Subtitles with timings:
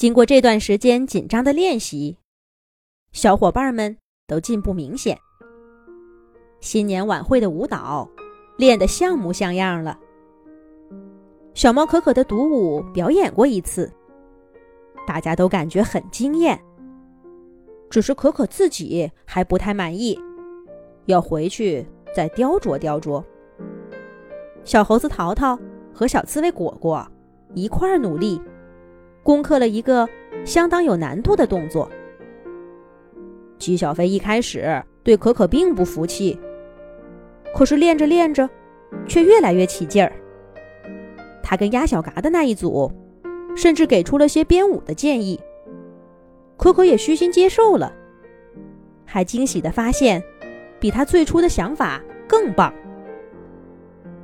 [0.00, 2.16] 经过这段时间紧张的练习，
[3.12, 3.94] 小伙伴们
[4.26, 5.18] 都进步明显。
[6.60, 8.08] 新年晚会的舞蹈
[8.56, 9.98] 练得像模像样了。
[11.52, 13.92] 小猫可可的独舞表演过一次，
[15.06, 16.58] 大家都感觉很惊艳。
[17.90, 20.18] 只是可可自己还不太满意，
[21.04, 21.86] 要回去
[22.16, 23.22] 再雕琢雕琢。
[24.64, 25.58] 小猴子淘淘
[25.92, 27.06] 和小刺猬果果
[27.52, 28.40] 一块儿努力。
[29.22, 30.08] 攻克了一个
[30.44, 31.90] 相当有难度的动作。
[33.58, 36.38] 姬小飞一开始对可可并不服气，
[37.54, 38.48] 可是练着练着，
[39.06, 40.12] 却越来越起劲儿。
[41.42, 42.90] 他跟鸭小嘎的那一组，
[43.54, 45.38] 甚至给出了些编舞的建议，
[46.56, 47.92] 可可也虚心接受了，
[49.04, 50.22] 还惊喜地发现，
[50.78, 52.72] 比他最初的想法更棒。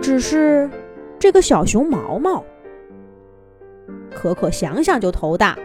[0.00, 0.70] 只是
[1.18, 2.44] 这个小熊毛毛。
[4.18, 5.56] 可可想想就头大。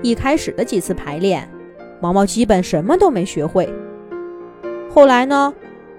[0.00, 1.50] 一开始的几次排练，
[2.00, 3.68] 毛毛基本什么都没学会。
[4.88, 5.52] 后来呢，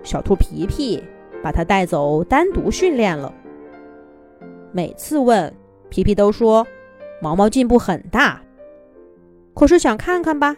[0.03, 1.03] 小兔皮皮
[1.43, 3.33] 把它带走单独训练了。
[4.71, 5.53] 每次问
[5.89, 6.65] 皮皮都说
[7.21, 8.41] 毛毛进步很大，
[9.53, 10.55] 可是想看看吧，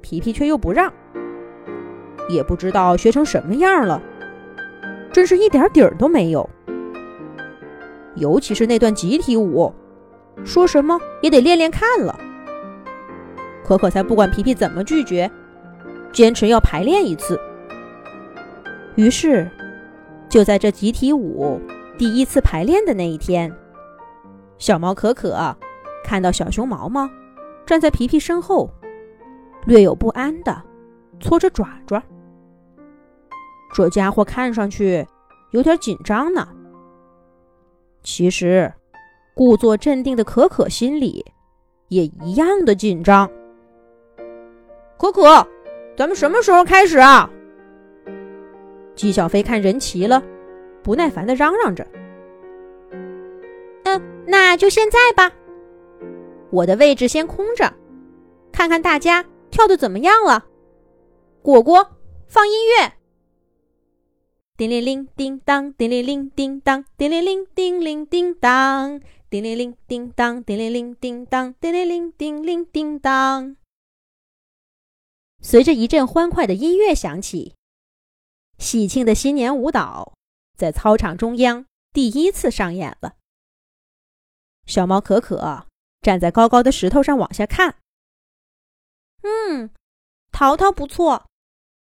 [0.00, 0.92] 皮皮却又不让。
[2.28, 4.02] 也不知道学成什么样了，
[5.12, 6.50] 真是一点底儿都没有。
[8.16, 9.72] 尤其是那段集体舞。
[10.42, 12.18] 说什么也得练练看了，
[13.64, 15.30] 可可才不管皮皮怎么拒绝，
[16.12, 17.38] 坚持要排练一次。
[18.96, 19.50] 于是，
[20.28, 21.60] 就在这集体舞
[21.96, 23.54] 第一次排练的那一天，
[24.58, 25.56] 小猫可可
[26.04, 27.08] 看到小熊毛毛
[27.64, 28.70] 站在皮皮身后，
[29.66, 30.62] 略有不安的
[31.20, 32.02] 搓着爪爪。
[33.74, 35.06] 这家伙看上去
[35.52, 36.46] 有点紧张呢。
[38.02, 38.72] 其实。
[39.34, 41.24] 故作镇定的可可心里
[41.88, 43.28] 也一样的紧张。
[44.96, 45.46] 可可，
[45.96, 47.28] 咱们什么时候开始啊？
[48.94, 50.22] 纪小飞看人齐了，
[50.82, 51.84] 不耐烦的嚷嚷着
[53.84, 55.34] ：“嗯，那就现在吧。
[56.50, 57.74] 我的位置先空着，
[58.52, 60.46] 看看大家跳的怎么样了。”
[61.42, 61.86] 果果，
[62.28, 62.92] 放音乐。
[64.56, 69.00] 叮铃铃，叮当，叮铃铃，叮当，叮铃铃，叮铃叮当。
[69.34, 73.56] 叮铃铃，叮当，叮铃铃，叮当，叮铃铃，叮铃叮当。
[75.42, 77.56] 随着一阵欢快的音乐响起，
[78.58, 80.14] 喜庆的新年舞蹈
[80.56, 83.16] 在操场中央第一次上演了。
[84.66, 85.66] 小猫可可
[86.00, 87.78] 站在高高的石头上往下看。
[89.22, 89.68] 嗯，
[90.30, 91.26] 淘淘不错，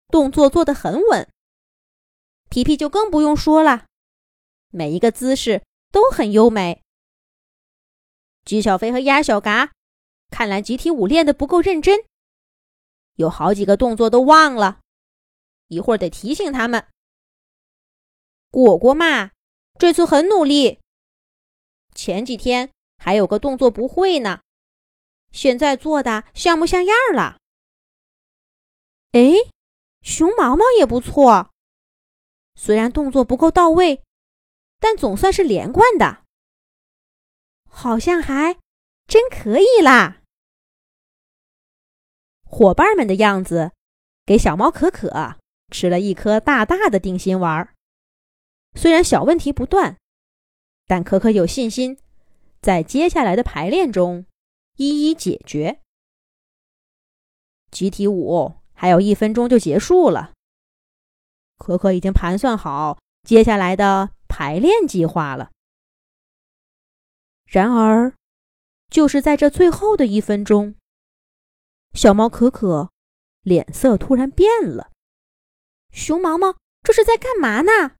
[0.07, 1.29] 动作做得很稳。
[2.49, 3.87] 皮皮就更不用说了，
[4.71, 6.84] 每一个姿势都很优美。
[8.45, 9.73] 鸡小飞和鸭小嘎，
[10.31, 12.05] 看来集体舞练的不够认真，
[13.15, 14.81] 有好几个动作都忘了，
[15.69, 16.87] 一会儿得提醒他们。
[18.51, 19.31] 果果嘛，
[19.79, 20.79] 这次很努力，
[21.95, 24.43] 前几天还有个动作不会呢，
[25.33, 27.39] 现在做的像模像样了。
[29.13, 29.33] 哎，
[30.03, 31.51] 熊毛毛也不错，
[32.55, 34.03] 虽然动作不够到位，
[34.79, 36.24] 但总算是连贯的。
[37.75, 38.57] 好像还
[39.07, 40.23] 真可以啦！
[42.45, 43.73] 伙伴们的样子
[44.25, 45.37] 给小猫可可
[45.71, 47.69] 吃了一颗大大的定心丸。
[48.75, 49.99] 虽然小问题不断，
[50.87, 51.99] 但可可有信心
[52.63, 54.25] 在接下来的排练中
[54.77, 55.81] 一一解决。
[57.71, 60.33] 集体舞还有一分钟就结束了，
[61.59, 65.51] 可可已经盘算好接下来的排练计划了。
[67.55, 68.13] 然而，
[68.91, 70.75] 就是在这最后的一分钟，
[71.93, 72.91] 小猫可可
[73.43, 74.91] 脸色突然变了。
[75.93, 77.95] 熊毛毛这是在干嘛呢？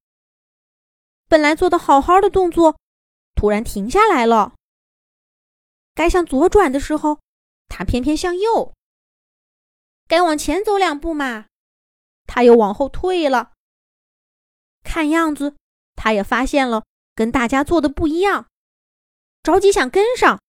[1.29, 2.81] 本来做的好好的动作，
[3.37, 4.57] 突然停下来了。
[5.95, 7.21] 该向左转的时候，
[7.69, 8.73] 他偏偏向右；
[10.09, 11.47] 该往前走两步嘛，
[12.27, 13.53] 他又往后退了。
[14.83, 15.55] 看样子，
[15.95, 16.83] 他也发现了
[17.15, 18.49] 跟大家做的不一样。
[19.45, 20.43] 着急想跟上，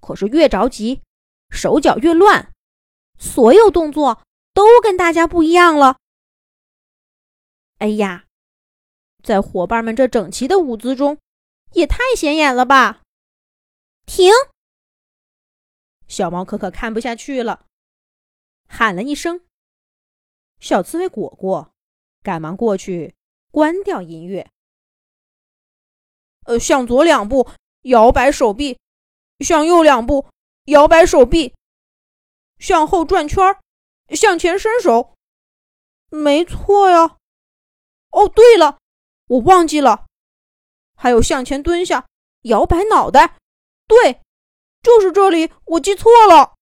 [0.00, 1.02] 可是越着急，
[1.50, 2.54] 手脚越乱，
[3.18, 4.22] 所有动作
[4.54, 5.98] 都跟大家不一样了。
[7.78, 8.26] 哎呀，
[9.24, 11.18] 在伙伴们这整齐的舞姿中，
[11.72, 13.02] 也太显眼了吧！
[14.06, 14.32] 停！
[16.06, 17.66] 小猫可可看不下去了，
[18.68, 19.44] 喊了一声。
[20.60, 21.72] 小刺猬果果
[22.22, 23.16] 赶忙过去
[23.50, 24.48] 关掉音乐。
[26.44, 27.48] 呃，向左两步，
[27.82, 28.76] 摇摆手臂；
[29.40, 30.28] 向右两步，
[30.64, 31.52] 摇摆手臂；
[32.58, 33.58] 向后转圈，
[34.10, 35.14] 向前伸手。
[36.10, 37.16] 没错呀。
[38.10, 38.78] 哦，对了，
[39.26, 40.06] 我忘记了，
[40.94, 42.06] 还有向前蹲下，
[42.42, 43.36] 摇摆脑袋。
[43.86, 44.22] 对，
[44.82, 46.54] 就是这里，我记错了。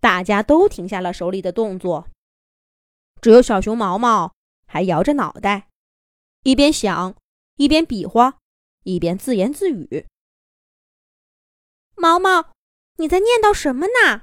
[0.00, 2.08] 大家都停下了手里的动作，
[3.20, 4.34] 只有小熊毛毛
[4.66, 5.68] 还摇着脑袋。
[6.42, 7.14] 一边想，
[7.60, 8.38] 一边比划，
[8.84, 10.06] 一边自言自语
[11.94, 12.54] ：“毛毛，
[12.96, 14.22] 你在念叨什么呢？”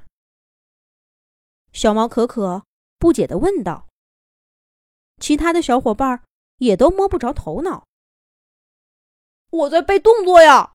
[1.72, 2.66] 小猫可可
[2.98, 3.86] 不解地问道。
[5.20, 6.24] 其他的小伙伴
[6.56, 7.86] 也都摸不着头脑。
[9.50, 10.72] 我在背动作呀，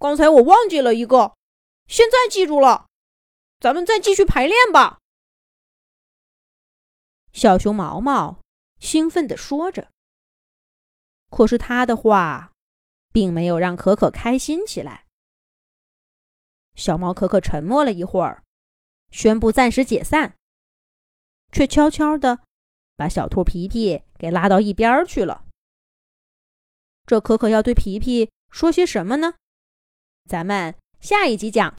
[0.00, 1.36] 刚才我忘记了一个，
[1.86, 2.88] 现在记住了。
[3.60, 4.98] 咱们再继续排练吧。”
[7.32, 8.40] 小熊毛毛
[8.80, 9.92] 兴奋地说着。
[11.36, 12.50] 可是他的话，
[13.12, 15.04] 并没有让可可开心起来。
[16.74, 18.42] 小猫可可沉默了一会儿，
[19.10, 20.34] 宣布暂时解散，
[21.52, 22.38] 却悄悄的
[22.96, 25.44] 把小兔皮皮给拉到一边去了。
[27.04, 29.34] 这可可要对皮皮说些什么呢？
[30.26, 31.74] 咱们下一集讲。